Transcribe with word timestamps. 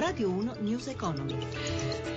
Radio 0.00 0.30
1 0.30 0.56
News 0.60 0.86
Economy. 0.86 1.36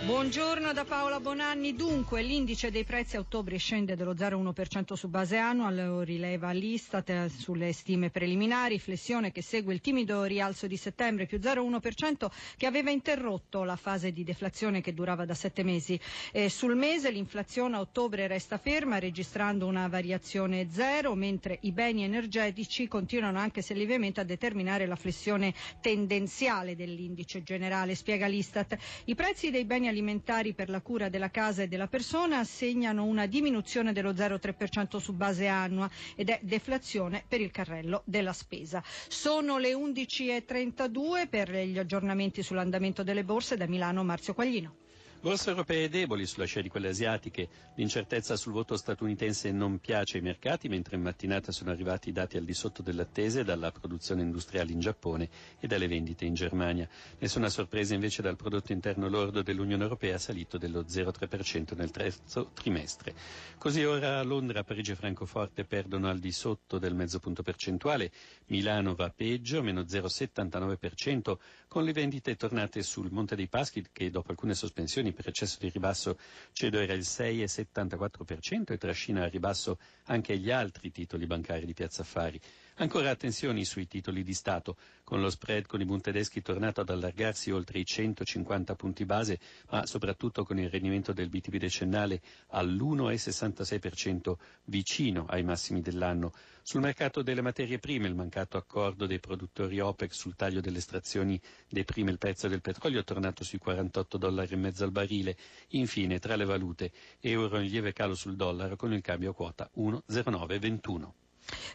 Buongiorno 0.06 0.72
da 0.74 0.86
Paola 0.86 1.20
Bonanni. 1.20 1.76
Dunque, 1.76 2.22
l'indice 2.22 2.72
dei 2.72 2.84
prezzi 2.84 3.16
a 3.16 3.20
ottobre 3.20 3.58
scende 3.58 3.96
dello 3.96 4.14
0,1% 4.14 4.94
su 4.94 5.08
base 5.08 5.38
annua, 5.38 5.70
lo 5.70 6.02
rileva 6.02 6.52
l'Istat 6.52 7.28
sulle 7.28 7.72
stime 7.74 8.10
preliminari, 8.10 8.80
flessione 8.80 9.32
che 9.32 9.42
segue 9.42 9.74
il 9.74 9.82
timido 9.82 10.24
rialzo 10.24 10.68
di 10.68 10.76
settembre 10.78 11.26
più 11.26 11.40
0,1% 11.40 12.28
che 12.58 12.66
aveva 12.66 12.90
interrotto 12.90 13.64
la 13.64 13.78
fase 13.78 14.12
di 14.12 14.24
deflazione 14.24 14.82
che 14.82 14.94
durava 14.94 15.26
da 15.26 15.34
sette 15.34 15.64
mesi. 15.64 16.00
E 16.32 16.50
sul 16.50 16.76
mese 16.76 17.12
l'inflazione 17.12 17.78
a 17.78 17.80
ottobre 17.80 18.28
resta 18.28 18.58
ferma, 18.58 19.00
registrando 19.00 19.68
una 19.68 19.88
variazione 19.88 20.68
zero, 20.70 21.16
mentre 21.16 21.60
i 21.62 21.72
beni 21.72 22.04
energetici 22.04 22.88
continuano 22.90 23.40
anche 23.40 23.62
se 23.62 23.74
lievemente 23.74 24.20
a 24.20 24.26
determinare 24.26 24.86
la 24.86 24.98
flessione 24.98 25.54
tendenziale 25.82 26.76
dell'indice 26.76 27.42
generale, 27.42 27.72
spiega 27.96 28.28
l'Istat. 28.28 28.78
I 29.06 29.16
prezzi 29.16 29.50
dei 29.52 29.66
beni 29.66 29.88
alimentari 29.88 30.54
per 30.54 30.70
la 30.70 30.82
cura 30.82 31.10
della 31.10 31.30
casa 31.32 31.64
e 31.64 31.68
della 31.68 31.88
persona 31.88 32.44
segnano 32.44 33.04
una 33.06 33.26
diminuzione 33.26 33.94
dello 33.94 34.12
0,3% 34.14 34.98
su 34.98 35.14
base 35.14 35.48
annua 35.48 35.90
ed 36.16 36.30
è 36.30 36.40
deflazione 36.44 37.24
per 37.28 37.42
il 37.42 37.52
carrello 37.52 38.02
della 38.06 38.34
spesa. 38.34 38.84
Sono 39.08 39.58
le 39.58 39.74
11.32 39.74 41.28
per 41.28 41.52
gli 41.52 41.78
aggiornamenti 41.80 42.44
sull'andamento 42.44 43.04
delle 43.04 43.24
borse 43.24 43.58
da 43.58 43.68
Milano 43.68 44.04
Marzio 44.04 44.34
Quaglino. 44.34 44.83
Borse 45.24 45.52
europee 45.52 45.88
deboli 45.88 46.26
sulla 46.26 46.44
scia 46.44 46.60
di 46.60 46.68
quelle 46.68 46.90
asiatiche. 46.90 47.48
L'incertezza 47.76 48.36
sul 48.36 48.52
voto 48.52 48.76
statunitense 48.76 49.54
non 49.54 49.80
piace 49.80 50.18
ai 50.18 50.24
mercati, 50.24 50.68
mentre 50.68 50.98
in 50.98 51.02
mattinata 51.02 51.54
sono 51.54 51.72
arrivati 51.72 52.10
i 52.10 52.12
dati 52.12 52.36
al 52.36 52.44
di 52.44 52.54
sotto 52.54 52.82
dell'attese 52.82 53.46
dalla 53.46 53.72
produzione 53.72 54.22
industriale 54.22 54.74
in 54.74 54.82
Giappone 54.82 55.30
e 55.62 55.68
dalle 55.68 55.88
vendite 55.88 56.26
in 56.26 56.34
Germania. 56.34 56.90
Nessuna 57.20 57.48
sorpresa 57.48 57.94
invece 57.94 58.22
dal 58.22 58.36
prodotto 58.36 58.74
interno 58.74 59.08
lordo 59.08 59.42
dell'Unione 59.42 59.84
Europea 59.84 60.18
salito 60.18 60.58
dello 60.58 60.82
0,3% 60.82 61.74
nel 61.78 61.92
terzo 61.92 62.52
trimestre. 62.54 63.16
Così 63.58 63.82
ora 63.86 64.22
Londra, 64.24 64.66
Parigi 64.66 64.92
e 64.92 64.96
Francoforte 64.96 65.64
perdono 65.64 66.10
al 66.10 66.20
di 66.20 66.34
sotto 66.34 66.78
del 66.80 66.96
mezzo 66.96 67.20
punto 67.20 67.44
percentuale, 67.44 68.12
Milano 68.48 68.94
va 68.94 69.10
peggio, 69.10 69.64
meno 69.64 69.84
0,79%, 69.84 71.38
con 71.70 71.86
le 71.86 71.94
vendite 71.94 72.36
tornate 72.36 72.84
sul 72.84 73.10
Monte 73.10 73.38
dei 73.38 73.48
Paschi 73.48 73.86
che 73.90 74.10
dopo 74.10 74.30
alcune 74.32 74.54
sospensioni 74.54 75.12
per 75.14 75.28
eccesso 75.28 75.58
di 75.60 75.70
ribasso 75.70 76.18
cedo 76.52 76.80
era 76.80 76.94
il 76.94 77.02
6,74% 77.02 78.74
e 78.74 78.78
trascina 78.78 79.24
a 79.24 79.28
ribasso 79.28 79.78
anche 80.06 80.38
gli 80.38 80.52
altri 80.52 80.92
titoli 80.92 81.26
bancari 81.26 81.66
di 81.66 81.74
Piazza 81.74 82.02
Affari. 82.02 82.40
Ancora 82.78 83.12
attenzioni 83.12 83.66
sui 83.66 83.86
titoli 83.86 84.24
di 84.24 84.34
Stato, 84.34 84.78
con 85.04 85.22
lo 85.22 85.30
spread 85.30 85.68
con 85.68 85.80
i 85.80 85.86
Bund 85.86 86.02
tedeschi 86.02 86.42
tornato 86.42 86.82
ad 86.82 86.90
allargarsi 86.90 87.52
oltre 87.52 87.78
i 87.78 87.86
150 87.86 88.74
punti 88.74 89.06
base, 89.06 89.40
ma 89.70 89.86
soprattutto 89.86 90.44
con 90.44 90.58
il 90.58 90.72
rendimento 90.72 91.14
del 91.14 91.30
BTP 91.30 91.58
decennale 91.58 92.20
all'1,66% 92.48 94.34
vicino 94.66 95.28
ai 95.28 95.44
massimi 95.44 95.82
dell'anno. 95.82 96.34
Sul 96.64 96.82
mercato 96.82 97.22
delle 97.22 97.42
materie 97.42 97.78
prime 97.78 98.08
il 98.08 98.16
mancato 98.16 98.58
accordo 98.58 99.06
dei 99.06 99.20
produttori 99.20 99.80
OPEC 99.80 100.12
sul 100.12 100.36
taglio 100.36 100.60
delle 100.60 100.80
estrazioni 100.80 101.40
dei 101.70 101.86
prime 101.86 102.10
il 102.10 102.18
prezzo 102.18 102.48
del 102.48 102.62
petrolio 102.62 103.02
è 103.02 103.04
tornato 103.04 103.44
sui 103.44 103.60
48 103.60 104.18
dollari 104.18 104.54
e 104.56 104.58
mezzo 104.58 104.84
al 104.84 104.92
barile. 104.92 105.38
Infine, 105.70 106.18
tra 106.18 106.36
le 106.36 106.46
valute, 106.46 106.92
euro 107.20 107.60
in 107.60 107.70
lieve 107.70 107.94
calo 107.94 108.16
sul 108.16 108.36
dollaro 108.36 108.76
con 108.76 108.92
il 108.94 109.02
cambio 109.02 109.32
quota 109.34 109.70
1,0921. 109.78 111.22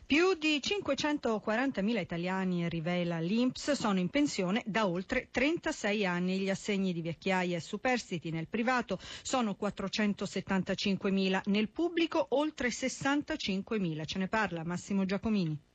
Più 0.06 0.34
di 0.34 0.60
540.000 0.62 1.98
italiani, 1.98 2.68
rivela 2.68 3.18
l'Inps, 3.20 3.72
sono 3.72 3.98
in 3.98 4.08
pensione 4.08 4.62
da 4.64 4.86
oltre 4.86 5.28
36 5.30 6.06
anni. 6.06 6.38
Gli 6.38 6.50
assegni 6.50 6.92
di 6.92 7.02
vecchiaia 7.02 7.56
e 7.56 7.60
superstiti 7.60 8.30
nel 8.30 8.48
privato 8.48 8.98
sono 9.22 9.56
475.000, 9.60 11.42
nel 11.46 11.68
pubblico 11.68 12.26
oltre 12.30 12.68
65.000. 12.68 14.04
Ce 14.06 14.18
ne 14.18 14.28
parla 14.28 14.64
Massimo 14.64 15.04
Giacomini 15.04 15.67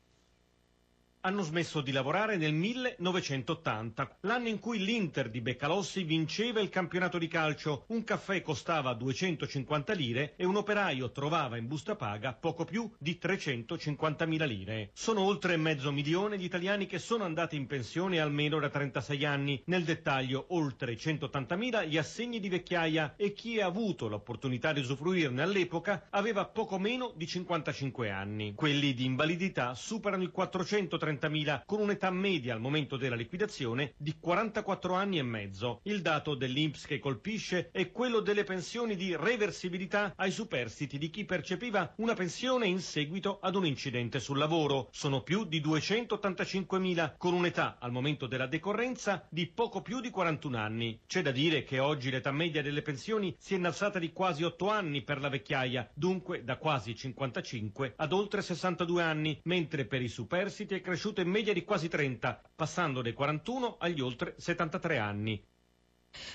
hanno 1.26 1.42
smesso 1.42 1.80
di 1.80 1.94
lavorare 1.94 2.36
nel 2.36 2.54
1980, 2.54 4.18
l'anno 4.22 4.50
in 4.50 4.60
cui 4.60 4.84
l'Inter 4.84 5.30
di 5.30 5.40
Beccalossi 5.40 6.04
vinceva 6.04 6.60
il 6.60 6.68
campionato 6.68 7.18
di 7.18 7.30
calcio. 7.30 7.86
Un 7.88 8.04
caffè 8.04 8.42
costava 8.42 8.94
250 8.94 9.94
lire 9.94 10.34
e 10.36 10.44
un 10.44 10.58
operaio 10.58 11.12
trovava 11.12 11.56
in 11.56 11.68
busta 11.68 11.96
paga 11.96 12.34
poco 12.34 12.66
più 12.66 12.92
di 12.98 13.20
350.000 13.22 14.46
lire. 14.46 14.90
Sono 14.92 15.22
oltre 15.22 15.56
mezzo 15.56 15.94
milione 15.94 16.38
gli 16.38 16.44
italiani 16.44 16.88
che 16.88 17.00
sono 17.00 17.24
andati 17.24 17.56
in 17.56 17.68
pensione 17.68 18.20
almeno 18.20 18.60
da 18.60 18.68
36 18.68 19.24
anni. 19.24 19.62
Nel 19.68 19.86
dettaglio 19.86 20.48
oltre 20.50 20.96
180.000 20.96 21.88
gli 21.88 21.98
assegni 21.98 22.42
di 22.42 22.50
vecchiaia 22.50 23.14
e 23.16 23.32
chi 23.32 23.62
ha 23.62 23.66
avuto 23.66 24.10
l'opportunità 24.10 24.74
di 24.74 24.82
usufruirne 24.82 25.42
all'epoca 25.42 26.08
aveva 26.10 26.44
poco 26.46 26.78
meno 26.78 27.14
di 27.16 27.28
55 27.28 28.10
anni. 28.10 28.54
Quelli 28.56 28.94
di 28.94 29.06
invalidità 29.06 29.74
superano 29.74 30.24
i 30.24 30.30
430 30.30 31.12
130.000 31.14 31.64
con 31.66 31.80
un'età 31.80 32.10
media 32.10 32.54
al 32.54 32.60
momento 32.60 32.98
della 32.98 33.16
liquidazione 33.16 33.94
di 33.98 34.18
44 34.20 34.94
anni 34.94 35.18
e 35.18 35.24
mezzo. 35.24 35.80
Il 35.84 36.02
dato 36.02 36.36
dell'Inps 36.36 36.86
che 36.86 37.00
colpisce 37.00 37.70
è 37.72 37.92
quello 37.92 38.20
delle 38.20 38.44
pensioni 38.44 38.96
di 38.96 39.16
reversibilità 39.16 40.14
ai 40.16 40.32
superstiti 40.32 40.98
di 40.98 41.10
chi 41.10 41.26
percepiva 41.26 41.94
una 41.98 42.14
pensione 42.14 42.68
in 42.68 42.80
seguito 42.80 43.40
ad 43.42 43.56
un 43.56 43.66
incidente 43.66 44.20
sul 44.20 44.38
lavoro. 44.38 44.90
Sono 44.92 45.22
più 45.22 45.46
di 45.46 45.62
285.000 45.62 47.16
con 47.18 47.34
un'età 47.34 47.78
al 47.80 47.92
momento 47.92 48.28
della 48.28 48.48
decorrenza 48.48 49.26
di 49.30 49.48
poco 49.48 49.82
più 49.82 50.00
di 50.00 50.10
41 50.10 50.58
anni. 50.58 51.00
C'è 51.06 51.22
da 51.22 51.32
dire 51.32 51.64
che 51.64 51.80
oggi 51.80 52.10
l'età 52.10 52.32
media 52.32 52.62
delle 52.62 52.82
pensioni 52.82 53.36
si 53.38 53.54
è 53.54 53.58
innalzata 53.58 54.00
di 54.00 54.12
quasi 54.12 54.44
8 54.44 54.70
anni 54.70 55.04
per 55.04 55.20
la 55.20 55.30
vecchiaia, 55.30 55.90
dunque 55.94 56.44
da 56.44 56.58
quasi 56.58 56.96
55 56.96 57.94
ad 57.98 58.14
oltre 58.14 58.42
62 58.42 59.02
anni, 59.02 59.40
mentre 59.44 59.86
per 59.86 60.02
i 60.02 60.08
superstiti 60.08 60.76
è 60.76 60.82
cresciuto 60.82 61.03
cresciuto 61.04 61.20
in 61.20 61.30
media 61.30 61.52
di 61.52 61.66
quasi 61.66 61.90
30, 61.90 62.42
passando 62.56 63.02
dai 63.02 63.12
41 63.12 63.76
agli 63.78 64.00
oltre 64.00 64.36
73 64.38 64.98
anni. 65.00 65.46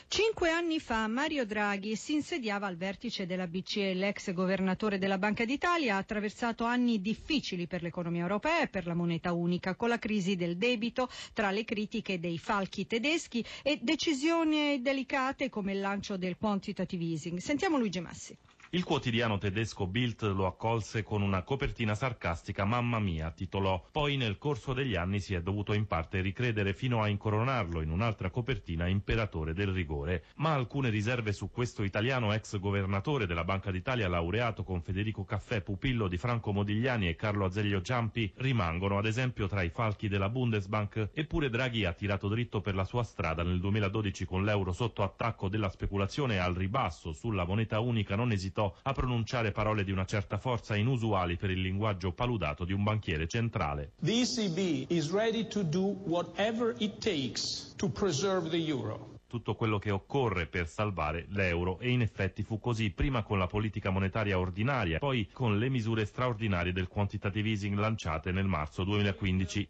Cinque 0.09 0.51
anni 0.51 0.79
fa 0.79 1.07
Mario 1.07 1.47
Draghi 1.47 1.97
si 1.97 2.13
insediava 2.13 2.67
al 2.67 2.77
vertice 2.77 3.25
della 3.25 3.47
BCE. 3.47 3.95
L'ex 3.95 4.31
governatore 4.35 4.99
della 4.99 5.17
Banca 5.17 5.47
d'Italia 5.47 5.95
ha 5.95 5.99
attraversato 5.99 6.65
anni 6.65 7.01
difficili 7.01 7.67
per 7.67 7.81
l'economia 7.81 8.21
europea 8.23 8.61
e 8.61 8.69
per 8.69 8.87
la 8.87 8.95
moneta 8.95 9.33
unica, 9.33 9.75
con 9.75 9.89
la 9.89 9.99
crisi 9.99 10.37
del 10.37 10.59
debito, 10.59 11.09
tra 11.33 11.51
le 11.51 11.65
critiche 11.65 12.19
dei 12.21 12.37
falchi 12.37 12.87
tedeschi 12.87 13.43
e 13.63 13.79
decisioni 13.81 14.83
delicate 14.83 15.49
come 15.49 15.73
il 15.73 15.81
lancio 15.81 16.19
del 16.19 16.37
quantitative 16.37 17.05
easing. 17.05 17.39
Sentiamo 17.39 17.79
Luigi 17.79 18.01
Massi. 18.01 18.37
Il 18.73 18.85
quotidiano 18.85 19.39
tedesco 19.39 19.87
Bild 19.87 20.31
lo 20.35 20.45
accolse 20.45 21.03
con 21.03 21.23
una 21.23 21.43
copertina 21.43 21.95
sarcastica 21.95 22.67
Mamma 22.67 22.99
mia, 22.99 23.31
titolò. 23.31 23.83
Poi 23.91 24.19
nel 24.19 24.37
corso 24.37 24.75
degli 24.75 24.95
anni 24.95 25.21
si 25.21 25.33
è 25.33 25.41
dovuto 25.41 25.73
in 25.73 25.87
parte 25.87 26.21
ricredere 26.21 26.75
fino 26.75 27.01
a 27.01 27.09
incoronarlo 27.09 27.81
in 27.81 27.91
un'altra 27.91 28.29
copertina 28.29 28.87
imperatore 28.87 29.55
del 29.55 29.69
rigore. 29.69 30.25
Ma 30.35 30.53
alcune 30.53 30.91
riserve 30.91 31.33
su 31.33 31.51
questo 31.51 31.83
italiano 31.83 32.35
ex 32.35 32.59
governatore 32.59 33.25
della 33.25 33.43
Banca 33.43 33.71
d'Italia 33.71 34.07
laureato 34.07 34.65
con 34.65 34.83
Federico 34.83 35.25
Caffè, 35.25 35.63
pupillo 35.63 36.07
di 36.07 36.19
Franco 36.19 36.53
Modigliani 36.53 37.09
e 37.09 37.17
Carlo 37.17 37.47
Azeglio 37.47 37.81
Ciampi 37.81 38.31
rimangono 38.37 38.99
ad 38.99 39.07
esempio 39.07 39.49
tra 39.49 39.63
i 39.63 39.71
falchi 39.71 40.09
della 40.09 40.29
Bundesbank. 40.29 41.13
Eppure 41.15 41.49
Draghi 41.49 41.87
ha 41.87 41.95
tirato 41.95 42.29
dritto 42.29 42.61
per 42.61 42.75
la 42.75 42.85
sua 42.85 43.03
strada 43.03 43.43
nel 43.43 43.61
2012 43.61 44.27
con 44.27 44.45
l'euro 44.45 44.75
sotto 44.75 45.03
attacco 45.03 45.49
della 45.49 45.71
speculazione 45.71 46.39
al 46.39 46.53
ribasso 46.53 47.15
sulla 47.15 47.47
moneta 47.47 47.81
unica 47.81 48.15
non 48.15 48.31
esitò 48.31 48.57
esitò 48.59 48.75
a 48.83 48.93
pronunciare 48.93 49.53
parole 49.53 49.85
di 49.85 49.93
una 49.93 50.05
certa 50.05 50.37
forza 50.39 50.75
inusuali 50.75 51.37
per 51.37 51.51
il 51.51 51.61
linguaggio 51.61 52.13
paludato 52.13 52.65
di 52.65 52.73
un 52.73 52.83
banchiere 52.83 53.29
centrale. 53.29 53.93
The 54.03 54.21
ECB 54.21 54.91
is 54.91 55.11
ready 55.11 55.47
to 55.49 55.63
do 55.63 55.97
whatever 56.05 56.75
it 56.79 56.99
takes 56.99 57.73
to 57.77 57.89
preserve 57.89 58.51
the 58.51 58.59
euro 58.59 59.18
tutto 59.29 59.55
quello 59.55 59.79
che 59.79 59.91
occorre 59.91 60.47
per 60.47 60.67
salvare 60.67 61.27
l'euro 61.29 61.79
e 61.81 61.91
in 61.91 62.01
effetti 62.01 62.43
fu 62.43 62.59
così 62.59 62.91
prima 62.91 63.23
con 63.23 63.39
la 63.39 63.47
politica 63.47 63.91
monetaria 63.91 64.39
ordinaria, 64.39 64.99
poi 64.99 65.29
con 65.31 65.59
le 65.59 65.69
misure 65.69 66.07
straordinarie 66.07 66.73
del 66.73 66.89
quantitative 66.89 67.51
easing 67.51 67.79
lanciate 67.79 68.33
nel 68.33 68.47
marzo 68.47 68.85
2015. 68.85 69.69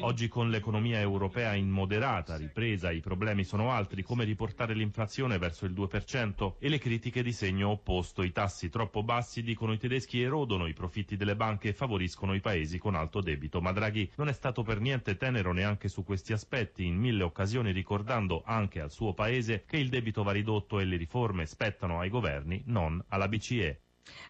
Oggi 0.00 0.28
con 0.28 0.50
l'economia 0.50 1.00
europea 1.00 1.54
in 1.54 1.70
moderata 1.70 2.36
ripresa 2.36 2.90
i 2.90 3.00
problemi 3.00 3.44
sono 3.44 3.70
altri, 3.70 4.02
come 4.02 4.24
riportare 4.24 4.74
l'inflazione 4.74 5.38
verso 5.38 5.64
il 5.64 5.72
2% 5.72 6.54
e 6.58 6.68
le 6.68 6.78
critiche 6.78 7.22
di 7.22 7.32
segno 7.32 7.70
opposto. 7.70 8.22
I 8.22 8.32
tassi 8.32 8.68
troppo 8.68 9.02
bassi, 9.02 9.42
dicono 9.42 9.72
i 9.72 9.78
tedeschi, 9.78 10.20
erodono 10.20 10.66
i 10.66 10.74
profitti 10.74 11.16
delle 11.16 11.36
banche 11.36 11.68
e 11.68 11.72
favoriscono 11.72 12.34
i 12.34 12.40
paesi 12.40 12.78
con 12.78 12.94
alto 12.94 13.20
debito. 13.20 13.60
Ma 13.62 13.72
Draghi 13.72 14.10
non 14.16 14.28
è 14.28 14.32
stato 14.32 14.62
per 14.62 14.80
niente 14.80 15.16
tenero 15.16 15.52
neanche 15.52 15.88
su 15.88 16.04
questi 16.04 16.32
aspetti 16.32 16.40
aspetti 16.42 16.84
in 16.84 16.96
mille 16.96 17.22
occasioni 17.22 17.70
ricordando 17.70 18.42
anche 18.44 18.80
al 18.80 18.90
suo 18.90 19.14
paese 19.14 19.64
che 19.64 19.76
il 19.76 19.88
debito 19.88 20.24
va 20.24 20.32
ridotto 20.32 20.80
e 20.80 20.84
le 20.84 20.96
riforme 20.96 21.46
spettano 21.46 22.00
ai 22.00 22.10
governi, 22.10 22.62
non 22.66 23.02
alla 23.08 23.28
BCE. 23.28 23.80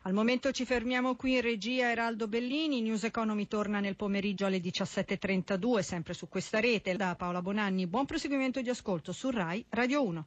Al 0.03 0.13
momento 0.13 0.53
ci 0.53 0.67
fermiamo 0.67 1.17
qui 1.17 1.37
in 1.37 1.41
regia 1.41 1.91
Eraldo 1.91 2.29
Bellini, 2.29 2.83
News 2.83 3.05
Economy 3.05 3.49
torna 3.49 3.81
nel 3.81 3.97
pomeriggio 3.97 4.45
alle 4.45 4.59
17.32 4.59 5.79
sempre 5.81 6.13
su 6.13 6.29
questa 6.29 6.61
rete. 6.61 6.95
Da 6.95 7.17
Paola 7.17 7.41
Bonanni, 7.41 7.87
buon 7.87 8.05
proseguimento 8.05 8.61
di 8.61 8.69
ascolto 8.69 9.13
su 9.13 9.31
RAI 9.31 9.65
Radio 9.71 10.05
1. 10.05 10.27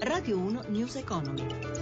Radio 0.00 0.38
1 0.38 0.62
News 0.68 0.96
Economy. 0.96 1.81